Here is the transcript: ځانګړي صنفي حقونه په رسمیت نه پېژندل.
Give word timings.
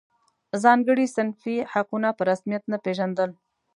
ځانګړي 0.63 1.05
صنفي 1.15 1.55
حقونه 1.71 2.09
په 2.17 2.23
رسمیت 2.29 2.63
نه 2.71 2.77
پېژندل. 2.83 3.31